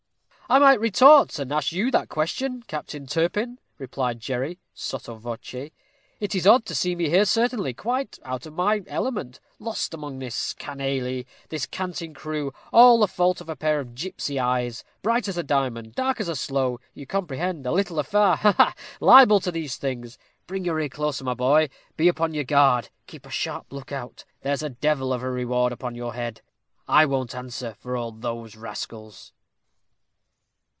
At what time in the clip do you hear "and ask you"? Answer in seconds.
1.39-1.91